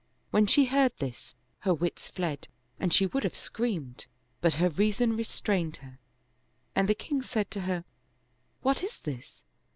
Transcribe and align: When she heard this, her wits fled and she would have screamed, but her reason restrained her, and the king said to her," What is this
When 0.31 0.47
she 0.47 0.65
heard 0.65 0.93
this, 0.97 1.35
her 1.59 1.75
wits 1.75 2.09
fled 2.09 2.47
and 2.79 2.91
she 2.91 3.05
would 3.05 3.23
have 3.23 3.35
screamed, 3.35 4.07
but 4.41 4.55
her 4.55 4.69
reason 4.69 5.15
restrained 5.15 5.77
her, 5.77 5.99
and 6.73 6.89
the 6.89 6.95
king 6.95 7.21
said 7.21 7.51
to 7.51 7.61
her," 7.69 7.85
What 8.63 8.81
is 8.81 8.97
this 8.97 9.45